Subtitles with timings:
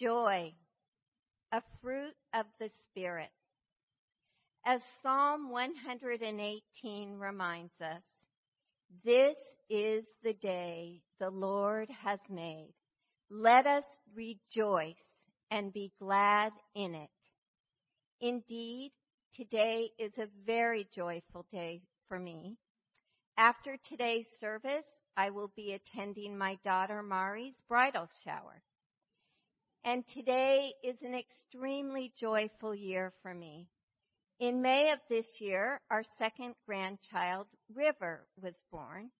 [0.00, 0.52] Joy,
[1.50, 3.30] a fruit of the Spirit.
[4.64, 8.02] As Psalm 118 reminds us,
[9.04, 9.36] this
[9.68, 12.74] is the day the Lord has made.
[13.28, 13.84] Let us
[14.14, 14.94] rejoice
[15.50, 17.10] and be glad in it.
[18.20, 18.92] Indeed,
[19.34, 22.56] today is a very joyful day for me.
[23.36, 24.86] After today's service,
[25.16, 28.62] I will be attending my daughter Mari's bridal shower.
[29.84, 33.68] And today is an extremely joyful year for me.
[34.40, 39.10] In May of this year, our second grandchild, River, was born.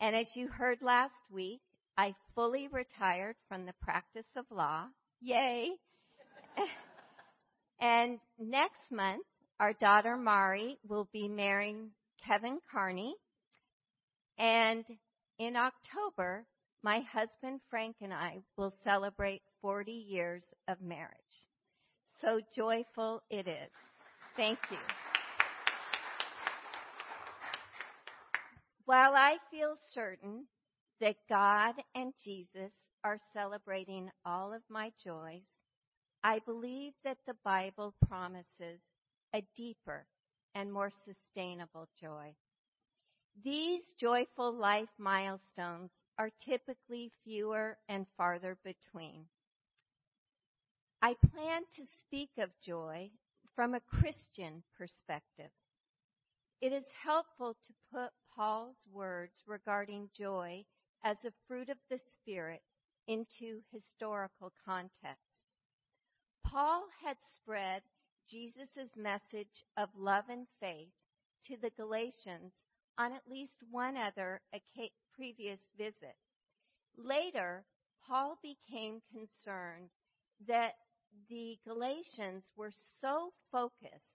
[0.00, 1.60] And as you heard last week,
[1.96, 4.86] I fully retired from the practice of law.
[5.20, 5.70] Yay!
[7.80, 9.24] and next month,
[9.60, 11.90] our daughter Mari will be marrying
[12.26, 13.14] Kevin Carney.
[14.38, 14.84] And
[15.38, 16.46] in October,
[16.82, 21.10] my husband Frank and I will celebrate 40 years of marriage.
[22.20, 23.70] So joyful it is.
[24.36, 24.78] Thank you.
[28.84, 30.44] While I feel certain
[31.00, 32.72] that God and Jesus
[33.04, 35.42] are celebrating all of my joys,
[36.24, 38.80] I believe that the Bible promises
[39.34, 40.06] a deeper
[40.54, 42.34] and more sustainable joy.
[43.42, 49.24] These joyful life milestones are typically fewer and farther between.
[51.04, 53.10] I plan to speak of joy
[53.56, 55.50] from a Christian perspective.
[56.60, 60.64] It is helpful to put Paul's words regarding joy
[61.02, 62.62] as a fruit of the Spirit
[63.08, 65.58] into historical context.
[66.46, 67.82] Paul had spread
[68.28, 70.92] Jesus' message of love and faith
[71.48, 72.52] to the Galatians
[72.96, 74.40] on at least one other
[75.16, 76.14] previous visit.
[76.96, 77.64] Later,
[78.06, 79.90] Paul became concerned
[80.46, 80.74] that
[81.28, 84.12] the Galatians were so focused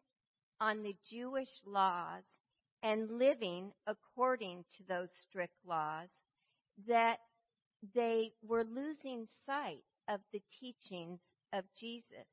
[0.59, 2.23] on the Jewish laws
[2.83, 6.09] and living according to those strict laws
[6.87, 7.19] that
[7.93, 11.19] they were losing sight of the teachings
[11.53, 12.27] of Jesus.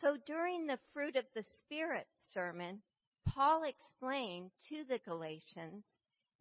[0.00, 2.82] So during the fruit of the Spirit sermon,
[3.26, 5.84] Paul explained to the Galatians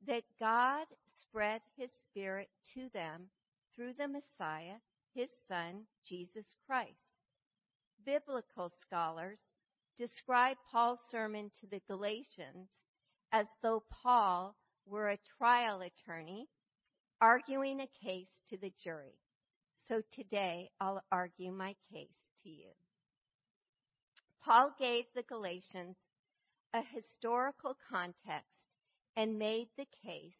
[0.05, 0.85] that God
[1.19, 3.29] spread his Spirit to them
[3.75, 4.77] through the Messiah,
[5.13, 7.02] his Son, Jesus Christ.
[8.05, 9.39] Biblical scholars
[9.97, 12.69] describe Paul's sermon to the Galatians
[13.31, 14.55] as though Paul
[14.85, 16.47] were a trial attorney
[17.21, 19.17] arguing a case to the jury.
[19.87, 22.09] So today I'll argue my case
[22.43, 22.71] to you.
[24.43, 25.95] Paul gave the Galatians
[26.73, 28.49] a historical context
[29.15, 30.33] and made the case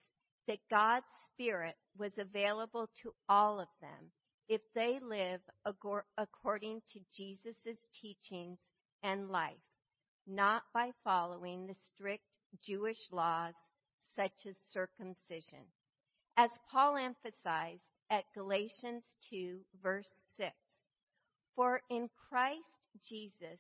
[0.48, 4.12] that God's Spirit was available to all of them
[4.50, 5.42] if they live
[6.18, 8.60] according to Jesus' teachings
[9.02, 9.56] and life,
[10.28, 12.24] not by following the strict
[12.62, 13.54] Jewish laws
[14.16, 15.66] such as circumcision.
[16.38, 20.52] As Paul emphasized at Galatians 2 verse 6,
[21.56, 23.60] for in Christ Jesus,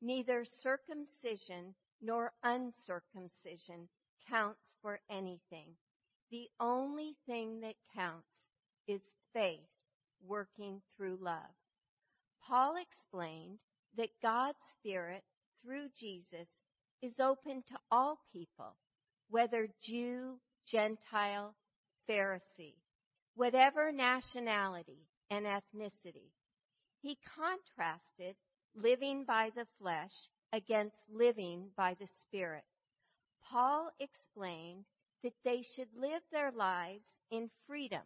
[0.00, 3.88] neither circumcision nor uncircumcision
[4.28, 5.76] counts for anything.
[6.30, 8.28] The only thing that counts
[8.86, 9.00] is
[9.32, 9.66] faith
[10.26, 11.54] working through love.
[12.46, 13.60] Paul explained
[13.96, 15.22] that God's Spirit
[15.62, 16.48] through Jesus
[17.02, 18.76] is open to all people,
[19.28, 21.54] whether Jew, Gentile,
[22.08, 22.74] Pharisee,
[23.34, 26.30] whatever nationality and ethnicity.
[27.00, 28.36] He contrasted
[28.74, 30.12] living by the flesh
[30.52, 32.64] against living by the Spirit.
[33.50, 34.84] Paul explained
[35.22, 38.02] that they should live their lives in freedom,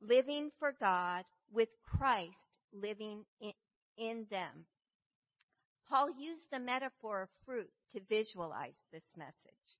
[0.00, 2.38] living for God with Christ
[2.72, 4.66] living in, them.
[5.88, 9.78] Paul used the metaphor of fruit to visualize this message.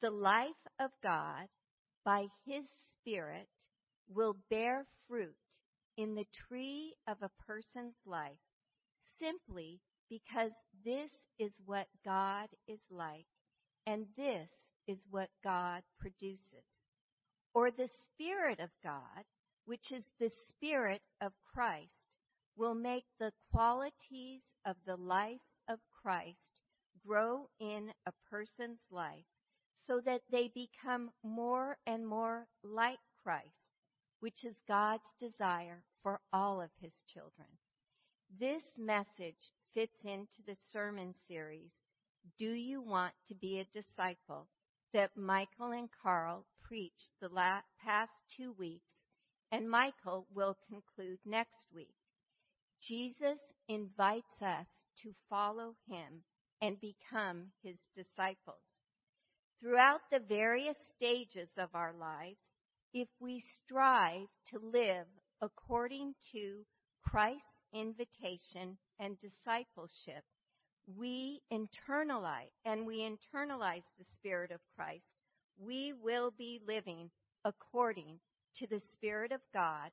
[0.00, 0.50] The life
[0.80, 1.46] of God
[2.04, 3.48] by His Spirit
[4.12, 5.34] will bear fruit
[5.96, 8.32] in the tree of a person's life
[9.18, 10.50] simply because
[10.84, 13.26] this is what God is like
[13.86, 14.48] and this
[14.86, 16.64] is what God produces.
[17.54, 19.24] Or the Spirit of God,
[19.64, 21.90] which is the Spirit of Christ,
[22.56, 26.62] will make the qualities of the life of Christ
[27.06, 29.24] grow in a person's life
[29.86, 33.70] so that they become more and more like Christ,
[34.20, 37.48] which is God's desire for all of his children.
[38.38, 41.70] This message fits into the sermon series,
[42.38, 44.48] Do You Want to Be a Disciple?
[44.92, 47.30] that Michael and Carl preached the
[47.84, 48.89] past two weeks
[49.52, 51.94] and Michael will conclude next week.
[52.82, 53.38] Jesus
[53.68, 54.66] invites us
[55.02, 56.22] to follow him
[56.62, 58.62] and become his disciples.
[59.60, 62.38] Throughout the various stages of our lives,
[62.94, 65.06] if we strive to live
[65.42, 66.64] according to
[67.06, 70.24] Christ's invitation and discipleship,
[70.96, 75.04] we internalize and we internalize the Spirit of Christ,
[75.58, 77.10] we will be living
[77.44, 78.18] according
[78.56, 79.90] to the Spirit of God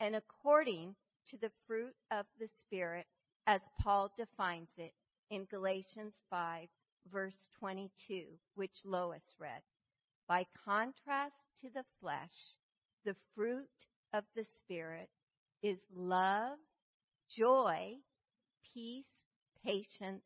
[0.00, 0.94] and according
[1.28, 3.06] to the fruit of the Spirit
[3.46, 4.92] as Paul defines it
[5.30, 6.68] in Galatians 5
[7.10, 8.24] verse 22,
[8.54, 9.62] which Lois read.
[10.28, 12.56] By contrast to the flesh,
[13.04, 13.68] the fruit
[14.12, 15.08] of the Spirit
[15.62, 16.58] is love,
[17.28, 17.94] joy,
[18.74, 19.04] peace,
[19.64, 20.22] patience,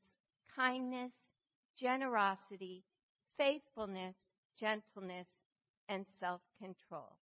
[0.55, 1.13] kindness,
[1.77, 2.85] generosity,
[3.37, 4.15] faithfulness,
[4.59, 5.27] gentleness,
[5.89, 7.17] and self-control.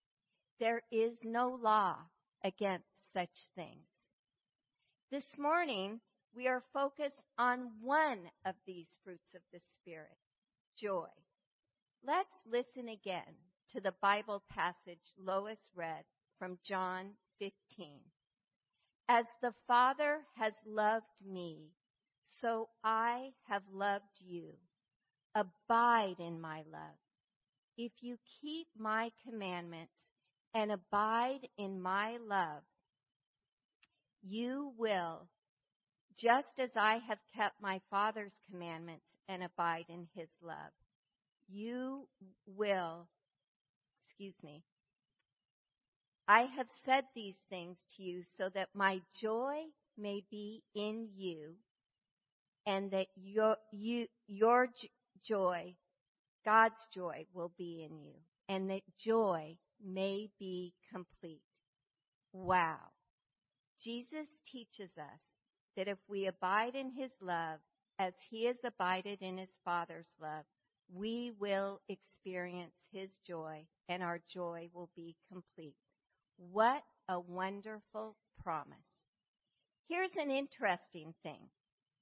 [0.59, 1.95] There is no law
[2.43, 3.87] against such things.
[5.09, 6.01] This morning,
[6.35, 10.17] we are focused on one of these fruits of the Spirit,
[10.77, 11.07] joy.
[12.05, 13.37] Let's listen again
[13.71, 16.03] to the Bible passage Lois read
[16.37, 18.01] from John 15.
[19.07, 21.69] As the Father has loved me,
[22.41, 24.51] so I have loved you.
[25.35, 26.99] Abide in my love.
[27.77, 30.08] If you keep my commandments
[30.53, 32.63] and abide in my love,
[34.21, 35.27] you will,
[36.17, 40.71] just as I have kept my Father's commandments and abide in his love,
[41.47, 42.07] you
[42.45, 43.07] will,
[44.05, 44.63] excuse me,
[46.27, 49.63] I have said these things to you so that my joy
[49.97, 51.55] may be in you
[52.65, 54.67] and that your, you, your
[55.23, 55.73] joy,
[56.45, 58.13] God's joy will be in you
[58.47, 59.55] and that joy
[59.85, 61.41] may be complete.
[62.33, 62.77] Wow.
[63.81, 65.19] Jesus teaches us
[65.75, 67.59] that if we abide in his love
[67.99, 70.45] as he has abided in his Father's love,
[70.93, 75.75] we will experience his joy and our joy will be complete.
[76.37, 78.77] What a wonderful promise.
[79.87, 81.49] Here's an interesting thing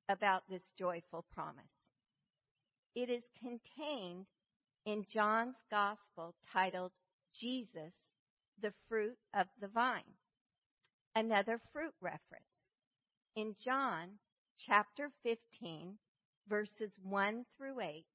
[0.10, 1.64] about this joyful promise.
[2.96, 4.26] It is contained
[4.86, 6.92] in John's gospel titled
[7.40, 7.94] Jesus,
[8.62, 10.16] the fruit of the vine.
[11.16, 12.44] Another fruit reference.
[13.36, 14.10] In John
[14.66, 15.98] chapter 15
[16.48, 18.06] verses 1 through 8,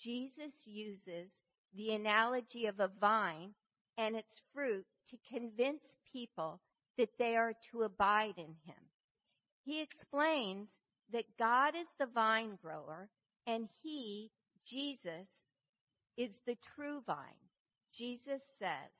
[0.00, 1.30] Jesus uses
[1.74, 3.54] the analogy of a vine
[3.98, 5.82] and its fruit to convince
[6.12, 6.60] people
[6.98, 8.82] that they are to abide in him.
[9.64, 10.68] He explains
[11.12, 13.08] that God is the vine grower
[13.46, 14.30] and he,
[14.66, 15.26] Jesus,
[16.16, 17.51] is the true vine.
[17.94, 18.90] Jesus says,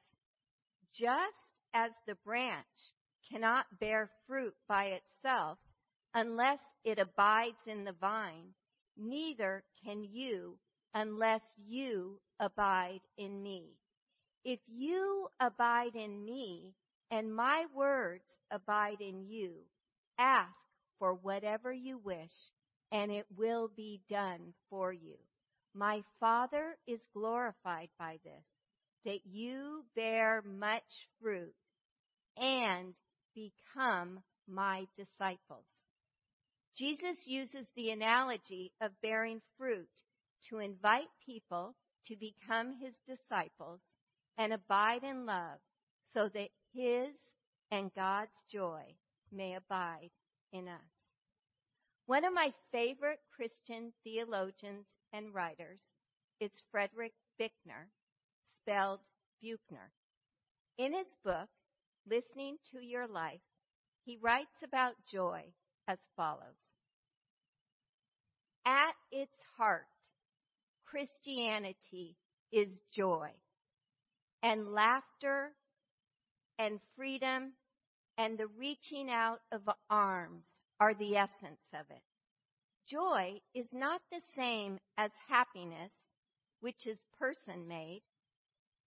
[0.93, 1.33] just
[1.75, 2.67] as the branch
[3.31, 5.59] cannot bear fruit by itself
[6.15, 8.53] unless it abides in the vine,
[8.97, 10.59] neither can you
[10.95, 13.71] unless you abide in me.
[14.45, 16.75] If you abide in me
[17.11, 19.53] and my words abide in you,
[20.19, 20.51] ask
[20.99, 22.51] for whatever you wish
[22.91, 25.17] and it will be done for you.
[25.75, 28.45] My Father is glorified by this,
[29.05, 31.55] that you bear much fruit
[32.37, 32.95] and
[33.35, 35.65] become my disciples.
[36.77, 39.89] Jesus uses the analogy of bearing fruit
[40.49, 41.75] to invite people
[42.07, 43.81] to become his disciples
[44.39, 45.59] and abide in love
[46.15, 47.09] so that his
[47.71, 48.83] and God's joy
[49.31, 50.11] may abide
[50.53, 50.81] in us.
[52.07, 55.81] One of my favorite Christian theologians and writers
[56.41, 57.89] is Frederick Buechner,
[58.63, 59.01] spelled
[59.41, 59.91] Buchner.
[60.79, 61.49] In his book,
[62.09, 63.41] Listening to Your Life,
[64.05, 65.43] he writes about joy
[65.89, 66.57] as follows.
[68.65, 69.87] At its heart,
[70.87, 72.17] Christianity
[72.53, 73.31] is joy
[74.43, 75.53] and laughter
[76.59, 77.53] and freedom
[78.19, 80.45] and the reaching out of arms
[80.81, 82.03] are the essence of it.
[82.87, 85.93] Joy is not the same as happiness,
[86.61, 88.03] which is person made.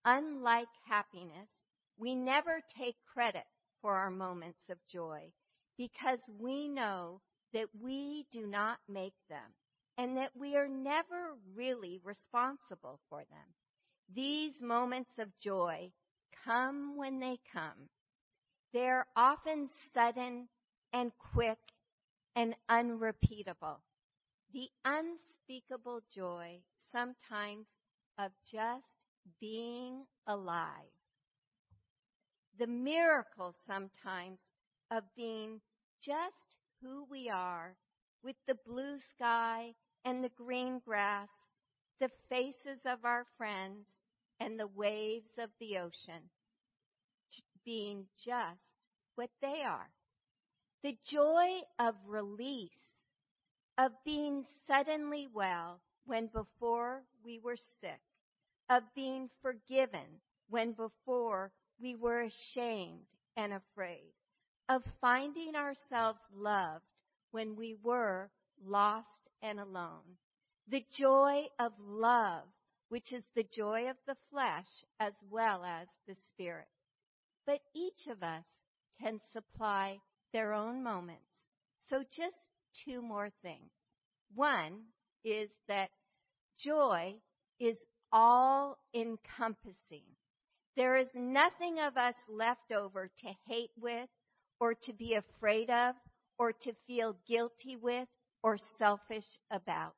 [0.06, 1.50] Unlike happiness,
[1.98, 3.46] we never take credit
[3.82, 5.32] for our moments of joy
[5.78, 7.22] because we know
[7.54, 9.54] that we do not make them
[9.98, 13.54] and that we are never really responsible for them.
[14.14, 15.92] These moments of joy
[16.46, 17.90] come when they come.
[18.74, 20.50] They're often sudden
[20.94, 21.60] and quick
[22.36, 23.82] and unrepeatable.
[24.54, 27.68] The unspeakable joy sometimes
[28.18, 28.86] of just
[29.40, 30.92] being alive.
[32.58, 34.40] the miracle sometimes
[34.90, 35.62] of being
[36.02, 37.76] just who we are
[38.24, 41.30] with the blue sky and the green grass,
[42.00, 43.86] the faces of our friends
[44.40, 46.30] and the waves of the ocean,
[47.66, 48.62] being just
[49.16, 49.90] what they are.
[50.84, 52.80] The joy of release,
[53.78, 58.02] of being suddenly well when before we were sick,
[58.70, 63.08] of being forgiven when before we were ashamed
[63.38, 64.14] and afraid,
[64.70, 66.84] of finding ourselves loved
[67.32, 68.30] when we were
[68.64, 70.18] lost and alone.
[70.70, 72.44] The joy of love,
[72.90, 74.68] which is the joy of the flesh
[75.00, 76.68] as well as the spirit.
[77.46, 78.46] But each of us
[79.02, 80.00] can supply
[80.34, 81.22] their own moments.
[81.90, 82.50] So just
[82.86, 83.70] two more things.
[84.34, 84.82] One
[85.24, 85.90] is that
[86.64, 87.16] joy
[87.60, 87.78] is
[88.16, 90.06] all encompassing.
[90.78, 94.08] There is nothing of us left over to hate with
[94.62, 95.96] or to be afraid of
[96.40, 98.08] or to feel guilty with
[98.42, 99.96] or selfish about.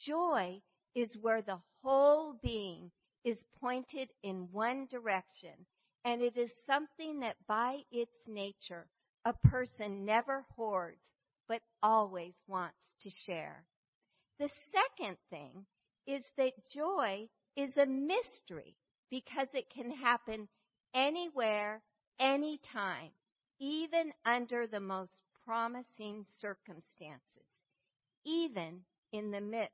[0.00, 0.62] Joy
[0.94, 2.90] is where the whole being
[3.26, 5.66] is pointed in one direction
[6.06, 8.86] and it is something that by its nature
[9.26, 11.02] a person never hoards
[11.46, 13.64] but always wants to share.
[14.38, 15.66] The second thing
[16.06, 18.76] is that joy is a mystery
[19.10, 20.48] because it can happen
[20.94, 21.82] anywhere,
[22.20, 23.10] anytime,
[23.60, 27.20] even under the most promising circumstances,
[28.24, 28.80] even
[29.12, 29.72] in the midst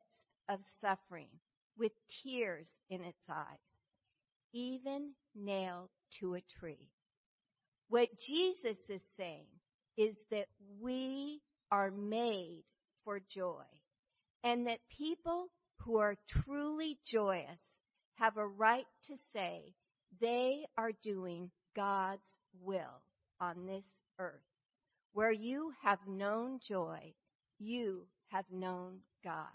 [0.48, 1.28] of suffering
[1.78, 3.58] with tears in its eyes,
[4.52, 6.90] even nailed to a tree.
[7.88, 9.46] What Jesus is saying
[9.96, 10.46] is that
[10.80, 12.64] we are made
[13.04, 13.64] for joy
[14.44, 15.48] and that people
[15.84, 17.58] who are truly joyous
[18.14, 19.74] have a right to say
[20.20, 23.02] they are doing God's will
[23.40, 23.84] on this
[24.18, 24.42] earth.
[25.12, 27.14] Where you have known joy,
[27.58, 29.46] you have known God.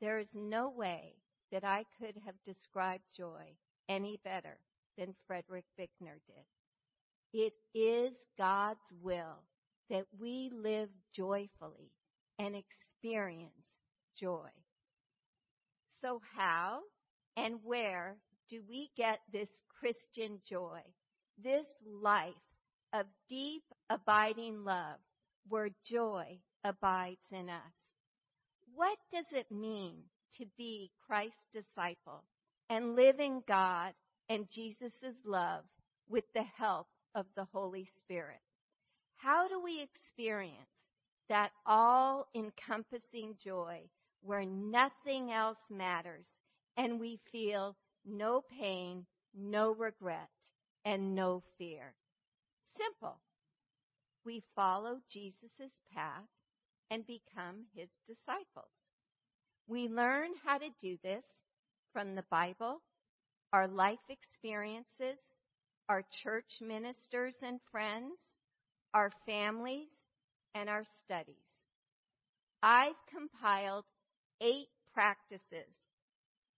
[0.00, 1.14] There is no way
[1.52, 3.54] that I could have described joy
[3.88, 4.58] any better
[4.98, 6.44] than Frederick Buechner did.
[7.32, 9.42] It is God's will
[9.90, 11.92] that we live joyfully
[12.38, 13.52] and experience
[14.18, 14.48] joy.
[16.04, 16.80] So how
[17.34, 18.18] and where
[18.50, 19.48] do we get this
[19.80, 20.82] Christian joy,
[21.42, 22.34] this life
[22.92, 24.98] of deep, abiding love
[25.48, 27.72] where joy abides in us?
[28.74, 29.94] What does it mean
[30.36, 32.22] to be Christ's disciple
[32.68, 33.94] and live in God
[34.28, 35.64] and Jesus' love
[36.06, 38.42] with the help of the Holy Spirit?
[39.16, 40.68] How do we experience
[41.30, 43.84] that all encompassing joy
[44.24, 46.26] where nothing else matters
[46.76, 49.04] and we feel no pain,
[49.36, 50.28] no regret,
[50.84, 51.94] and no fear.
[52.78, 53.18] Simple.
[54.24, 56.24] We follow Jesus' path
[56.90, 58.72] and become his disciples.
[59.66, 61.24] We learn how to do this
[61.92, 62.80] from the Bible,
[63.52, 65.18] our life experiences,
[65.88, 68.14] our church ministers and friends,
[68.94, 69.88] our families,
[70.54, 71.36] and our studies.
[72.62, 73.84] I've compiled
[74.40, 75.70] eight practices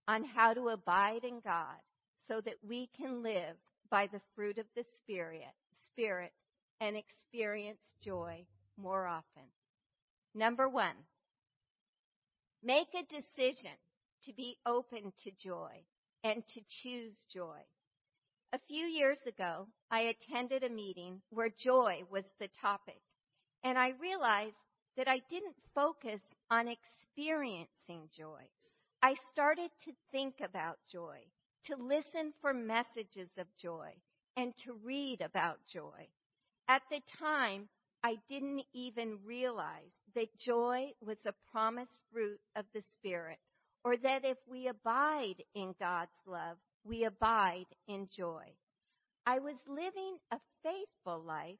[0.07, 1.77] on how to abide in God
[2.27, 3.55] so that we can live
[3.89, 5.43] by the fruit of the Spirit,
[5.91, 6.31] Spirit
[6.81, 8.45] and experience joy
[8.77, 9.43] more often.
[10.35, 10.95] Number one,
[12.63, 13.71] make a decision
[14.23, 15.71] to be open to joy
[16.23, 17.59] and to choose joy.
[18.53, 23.01] A few years ago, I attended a meeting where joy was the topic,
[23.63, 24.55] and I realized
[24.95, 26.67] that I didn't focus on
[27.17, 28.41] experiencing joy.
[29.01, 31.19] I started to think about joy,
[31.65, 33.91] to listen for messages of joy,
[34.35, 36.07] and to read about joy.
[36.67, 37.69] At the time,
[38.03, 43.39] I didn't even realize that joy was a promised fruit of the Spirit,
[43.83, 48.45] or that if we abide in God's love, we abide in joy.
[49.25, 51.59] I was living a faithful life,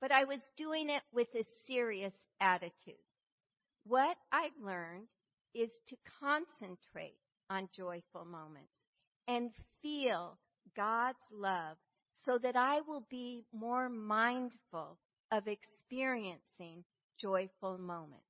[0.00, 2.94] but I was doing it with a serious attitude.
[3.84, 5.08] What I've learned
[5.54, 7.18] is to concentrate
[7.50, 8.72] on joyful moments
[9.28, 9.50] and
[9.82, 10.38] feel
[10.76, 11.76] God's love
[12.24, 14.98] so that I will be more mindful
[15.30, 16.84] of experiencing
[17.18, 18.24] joyful moments.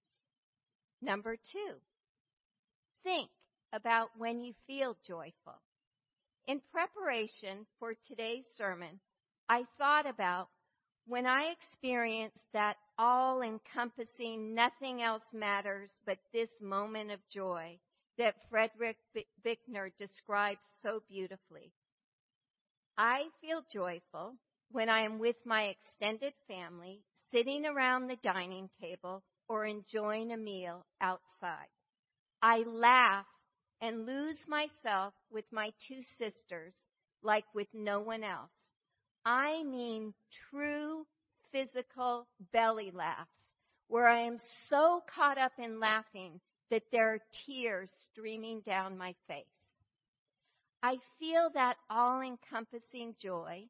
[1.02, 1.74] Number two,
[3.04, 3.28] think
[3.72, 5.60] about when you feel joyful.
[6.46, 9.00] In preparation for today's sermon,
[9.48, 10.48] I thought about
[11.06, 17.76] when I experienced that all encompassing, nothing else matters but this moment of joy
[18.16, 18.96] that Frederick
[19.42, 21.72] Buechner describes so beautifully.
[22.96, 24.36] I feel joyful
[24.70, 27.00] when I am with my extended family,
[27.32, 31.70] sitting around the dining table or enjoying a meal outside.
[32.40, 33.26] I laugh
[33.80, 36.74] and lose myself with my two sisters
[37.20, 38.52] like with no one else.
[39.24, 40.14] I mean
[40.50, 41.04] true
[41.52, 43.38] physical belly laughs
[43.88, 46.40] where I am so caught up in laughing
[46.70, 49.44] that there are tears streaming down my face.
[50.82, 53.64] I feel that all encompassing joy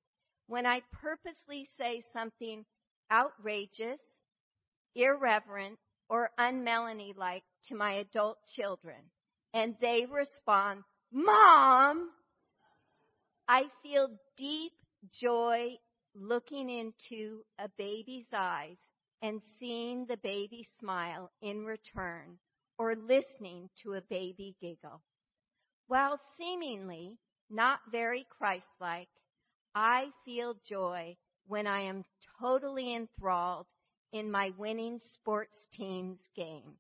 [0.47, 2.65] when I purposely say something
[3.11, 4.01] outrageous,
[4.95, 9.01] irreverent, or unmelanie like to my adult children,
[9.55, 12.11] and they respond, Mom!
[13.49, 14.73] I feel deep
[15.21, 15.77] joy
[16.15, 18.77] looking into a baby's eyes
[19.23, 22.39] and seeing the baby smile in return
[22.79, 25.01] or listening to a baby giggle.
[25.87, 27.19] While seemingly
[27.51, 29.09] not very Christ-like,
[29.75, 31.17] I feel joy
[31.47, 32.05] when I am
[32.41, 33.67] totally enthralled
[34.13, 36.79] in my winning sports team's games.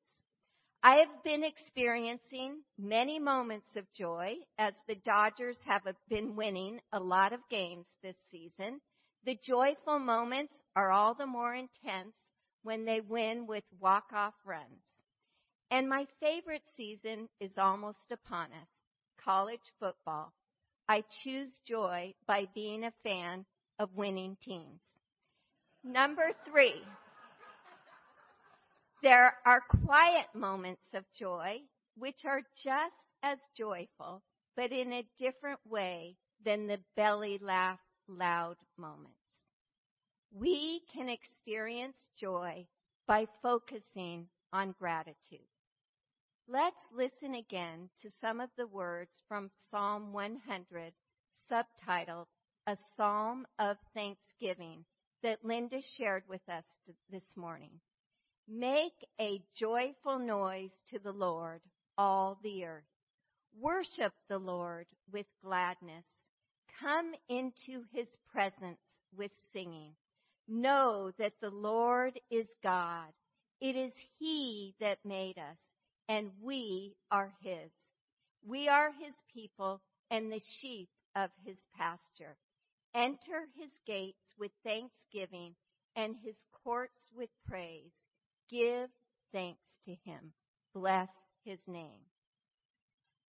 [0.82, 6.98] I have been experiencing many moments of joy as the Dodgers have been winning a
[6.98, 8.80] lot of games this season.
[9.24, 12.14] The joyful moments are all the more intense
[12.62, 14.82] when they win with walk-off runs.
[15.70, 18.68] And my favorite season is almost upon us,
[19.22, 20.32] college football.
[20.88, 23.46] I choose joy by being a fan
[23.78, 24.80] of winning teams.
[25.84, 26.82] Number three,
[29.02, 31.60] there are quiet moments of joy
[31.96, 34.22] which are just as joyful,
[34.56, 37.78] but in a different way than the belly laugh
[38.09, 39.16] loud moments.
[40.35, 42.66] We can experience joy
[43.06, 45.47] by focusing on gratitude.
[46.49, 50.92] Let's listen again to some of the words from Psalm 100,
[51.50, 52.26] subtitled
[52.66, 54.85] A Psalm of Thanksgiving,
[55.23, 56.64] that Linda shared with us
[57.11, 57.81] this morning.
[58.48, 61.61] Make a joyful noise to the Lord,
[61.96, 62.85] all the earth.
[63.59, 66.05] Worship the Lord with gladness.
[66.80, 68.80] Come into his presence
[69.16, 69.92] with singing.
[70.48, 73.12] Know that the Lord is God.
[73.61, 75.56] It is he that made us,
[76.08, 77.70] and we are his.
[78.44, 79.80] We are his people
[80.11, 82.37] and the sheep of his pasture.
[82.94, 85.54] Enter his gates with thanksgiving
[85.94, 87.92] and his courts with praise.
[88.50, 88.88] Give
[89.32, 90.32] thanks to him.
[90.74, 91.08] Bless
[91.44, 92.00] his name.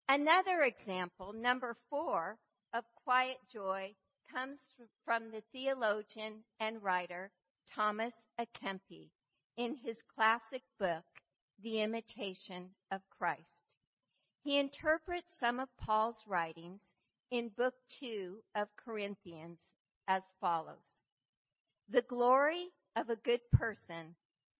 [0.09, 2.37] Another example, number four,
[2.73, 3.93] of quiet joy
[4.31, 4.59] comes
[5.05, 7.31] from the theologian and writer
[7.73, 9.09] Thomas à Kempis
[9.57, 11.03] in his classic book,
[11.61, 13.41] The Imitation of Christ.
[14.43, 16.81] He interprets some of Paul's writings
[17.31, 19.59] in book two of Corinthians
[20.07, 20.83] as follows.
[21.89, 24.15] The glory of a good person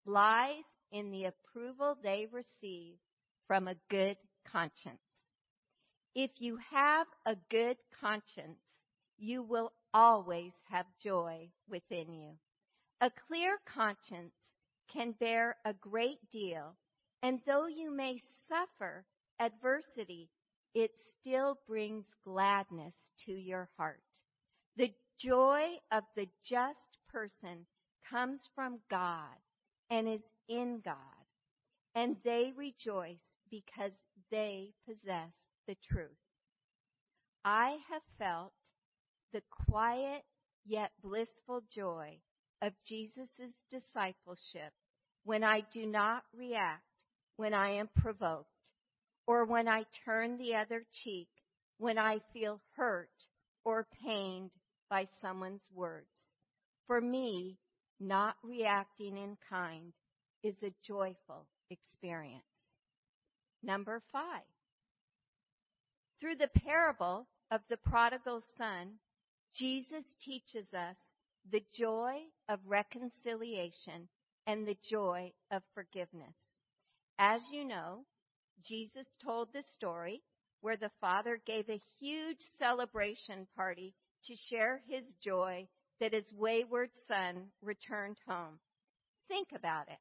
[0.06, 2.96] lies in the approval they receive
[3.48, 4.18] from a good
[4.52, 5.02] conscience.
[6.16, 8.60] If you have a good conscience,
[9.18, 12.38] you will always have joy within you.
[13.02, 14.36] A clear conscience
[14.88, 16.76] can bear a great deal,
[17.24, 19.06] and though you may suffer
[19.40, 20.30] adversity,
[20.76, 22.94] it still brings gladness
[23.26, 24.04] to your heart.
[24.78, 27.66] The joy of the just person
[28.10, 29.38] comes from God
[29.90, 30.96] and is in God,
[31.96, 33.18] and they rejoice
[33.50, 33.94] because
[34.32, 35.32] they possess
[35.68, 36.10] the truth.
[37.46, 38.54] I have felt
[39.34, 40.24] the quiet
[40.66, 42.18] yet blissful joy
[42.62, 44.72] of Jesus' discipleship
[45.24, 46.84] when I do not react
[47.36, 48.48] when I am provoked
[49.26, 51.28] or when I turn the other cheek
[51.78, 53.10] when I feel hurt
[53.66, 54.52] or pained
[54.90, 56.08] by someone's words.
[56.88, 57.58] For me,
[58.00, 59.94] not reacting in kind
[60.44, 62.44] is a joyful experience.
[63.64, 64.53] Number five.
[66.24, 68.94] Through the parable of the prodigal son,
[69.54, 70.96] Jesus teaches us
[71.52, 72.14] the joy
[72.48, 74.08] of reconciliation
[74.48, 76.34] and the joy of forgiveness.
[77.20, 78.06] As you know,
[78.66, 80.22] Jesus told this story
[80.62, 85.68] where the father gave a huge celebration party to share his joy
[86.00, 88.60] that his wayward son returned home.
[89.28, 90.00] Think about it.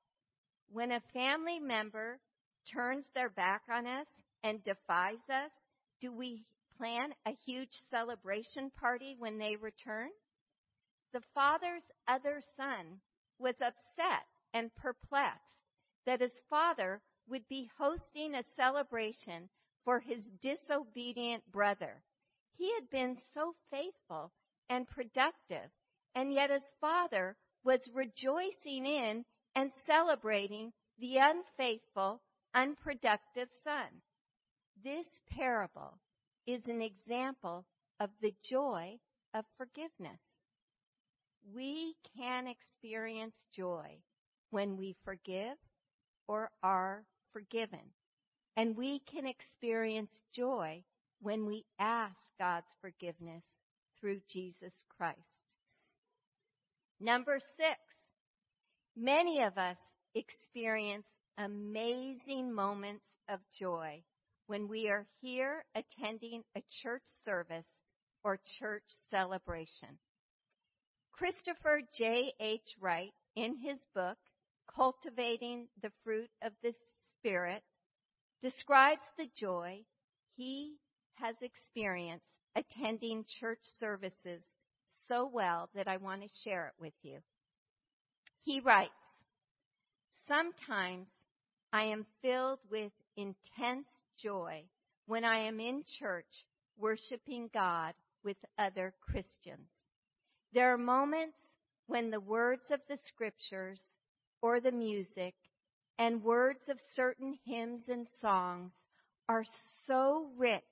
[0.70, 2.20] When a family member
[2.72, 4.06] turns their back on us
[4.44, 5.50] and defies us,
[6.02, 6.44] do we
[6.76, 10.08] plan a huge celebration party when they return?
[11.12, 13.00] The father's other son
[13.38, 15.62] was upset and perplexed
[16.04, 19.48] that his father would be hosting a celebration
[19.84, 22.02] for his disobedient brother.
[22.58, 24.32] He had been so faithful
[24.68, 25.70] and productive,
[26.16, 32.20] and yet his father was rejoicing in and celebrating the unfaithful,
[32.54, 34.02] unproductive son.
[34.84, 35.98] This parable
[36.46, 37.64] is an example
[38.00, 38.98] of the joy
[39.32, 40.20] of forgiveness.
[41.54, 43.98] We can experience joy
[44.50, 45.56] when we forgive
[46.26, 47.92] or are forgiven.
[48.56, 50.82] And we can experience joy
[51.20, 53.44] when we ask God's forgiveness
[54.00, 55.18] through Jesus Christ.
[57.00, 57.78] Number six,
[58.96, 59.78] many of us
[60.14, 61.06] experience
[61.38, 64.02] amazing moments of joy
[64.46, 67.66] when we are here attending a church service
[68.24, 69.98] or church celebration.
[71.12, 72.32] Christopher J.
[72.40, 72.76] H.
[72.80, 74.16] Wright, in his book,
[74.74, 76.74] Cultivating the Fruit of the
[77.18, 77.62] Spirit,
[78.40, 79.80] describes the joy
[80.36, 80.76] he
[81.14, 82.24] has experienced
[82.56, 84.42] attending church services
[85.08, 87.18] so well that I want to share it with you.
[88.42, 88.92] He writes,
[90.26, 91.08] Sometimes
[91.72, 94.64] I am filled with intense joy
[95.06, 96.46] when I am in church
[96.78, 97.94] worshiping God
[98.24, 99.68] with other Christians.
[100.52, 101.36] There are moments
[101.86, 103.82] when the words of the scriptures
[104.40, 105.34] or the music
[105.98, 108.72] and words of certain hymns and songs
[109.28, 109.44] are
[109.86, 110.62] so rich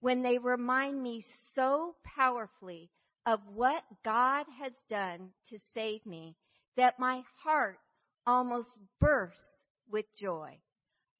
[0.00, 2.90] when they remind me so powerfully
[3.26, 6.36] of what God has done to save me
[6.76, 7.78] that my heart
[8.26, 9.44] almost bursts
[9.90, 10.56] with joy.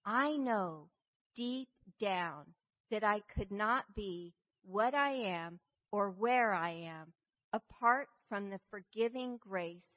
[0.04, 0.88] I know
[1.36, 1.68] deep
[2.00, 2.46] down
[2.90, 4.32] that I could not be
[4.64, 5.60] what I am
[5.92, 7.12] or where I am
[7.52, 9.88] apart from the forgiving grace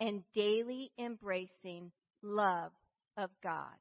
[0.00, 1.90] and daily embracing
[2.22, 2.72] love
[3.16, 3.76] of God.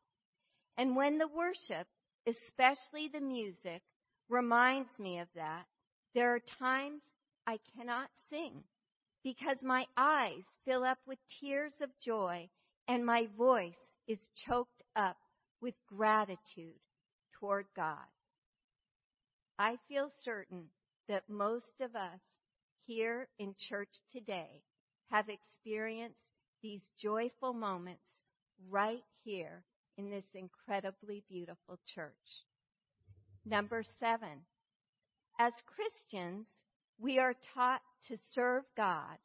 [0.77, 1.87] And when the worship,
[2.25, 3.81] especially the music,
[4.29, 5.65] reminds me of that,
[6.13, 7.01] there are times
[7.45, 8.63] I cannot sing
[9.23, 12.49] because my eyes fill up with tears of joy
[12.87, 15.17] and my voice is choked up
[15.61, 16.79] with gratitude
[17.39, 17.97] toward God.
[19.59, 20.65] I feel certain
[21.07, 22.19] that most of us
[22.85, 24.61] here in church today
[25.09, 26.19] have experienced
[26.61, 28.21] these joyful moments
[28.69, 29.63] right here
[29.97, 32.13] in this incredibly beautiful church.
[33.45, 34.41] Number seven,
[35.39, 36.45] as Christians,
[36.99, 39.17] we are taught to serve God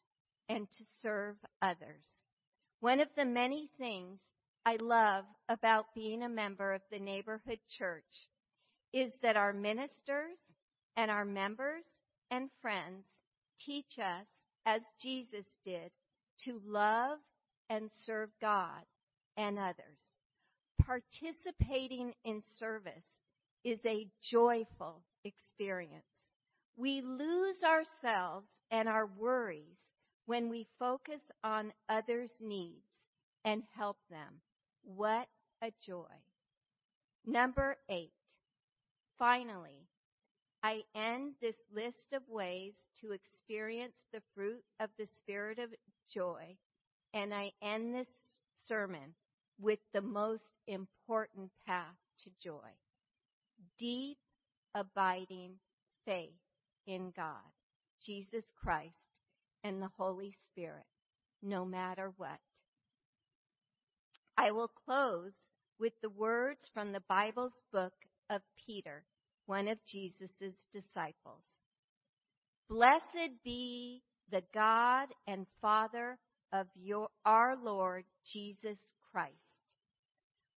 [0.48, 2.04] and to serve others.
[2.80, 4.18] One of the many things
[4.64, 8.28] I love about being a member of the neighborhood church
[8.92, 10.38] is that our ministers
[10.96, 11.84] and our members
[12.30, 13.04] and friends
[13.64, 14.26] teach us,
[14.64, 15.90] as Jesus did,
[16.44, 17.18] to love
[17.70, 18.84] and serve God
[19.36, 19.98] and others.
[20.80, 23.04] Participating in service
[23.64, 26.04] is a joyful experience.
[26.76, 29.78] We lose ourselves and our worries
[30.26, 32.86] when we focus on others' needs
[33.44, 34.40] and help them.
[34.82, 35.28] What
[35.62, 36.04] a joy.
[37.26, 38.12] Number eight.
[39.18, 39.88] Finally,
[40.62, 45.70] I end this list of ways to experience the fruit of the Spirit of
[46.12, 46.56] joy,
[47.14, 48.08] and I end this
[48.62, 49.14] sermon
[49.60, 52.70] with the most important path to joy
[53.78, 54.18] deep,
[54.74, 55.54] abiding
[56.04, 56.40] faith
[56.86, 57.52] in God,
[58.04, 59.20] Jesus Christ,
[59.64, 60.86] and the Holy Spirit,
[61.42, 62.38] no matter what.
[64.42, 65.30] I will close
[65.78, 67.92] with the words from the Bible's book
[68.28, 69.04] of Peter,
[69.46, 71.44] one of Jesus' disciples.
[72.68, 74.02] Blessed be
[74.32, 76.18] the God and Father
[76.52, 78.78] of your, our Lord Jesus
[79.12, 79.36] Christ.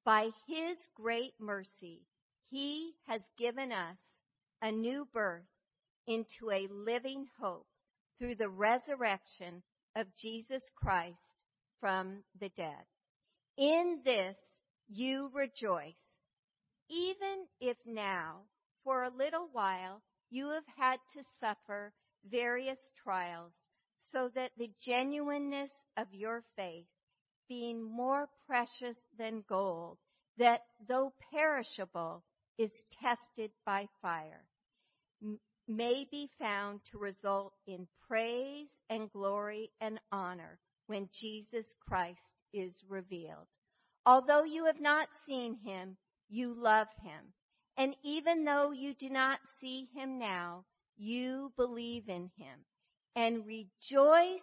[0.04, 2.08] By his great mercy,
[2.50, 3.98] he has given us
[4.63, 5.43] a new birth
[6.08, 7.67] into a living hope
[8.17, 9.62] through the resurrection
[9.95, 11.19] of Jesus Christ
[11.80, 12.84] from the dead.
[13.57, 14.35] In this
[14.89, 15.95] you rejoice,
[16.89, 18.41] even if now,
[18.83, 21.93] for a little while, you have had to suffer
[22.29, 23.53] various trials,
[24.11, 26.87] so that the genuineness of your faith,
[27.47, 29.97] being more precious than gold,
[30.37, 32.23] that though perishable,
[32.57, 34.45] is tested by fire,
[35.67, 42.19] may be found to result in praise and glory and honor when Jesus Christ
[42.55, 43.47] is revealed.
[44.05, 45.97] Although you have not seen him,
[46.29, 47.33] you love him.
[47.77, 50.63] And even though you do not see him now,
[50.97, 52.65] you believe in him
[53.15, 54.39] and rejoice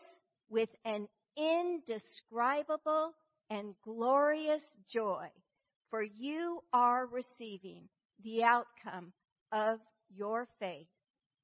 [0.50, 3.12] with an indescribable
[3.50, 5.28] and glorious joy,
[5.90, 7.88] for you are receiving
[8.22, 9.12] the outcome
[9.52, 9.78] of
[10.14, 10.86] your faith,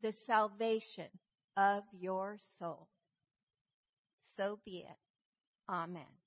[0.02, 1.08] the salvation
[1.56, 2.88] of your souls.
[4.36, 4.96] So be it.
[5.68, 6.08] Amen.